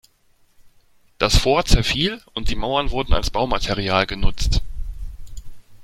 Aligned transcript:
Das 1.19 1.37
Fort 1.37 1.67
zerfiel 1.67 2.23
und 2.33 2.49
die 2.49 2.55
Mauern 2.55 2.89
wurden 2.89 3.13
als 3.13 3.29
Baumaterial 3.29 4.07
genutzt. 4.07 4.63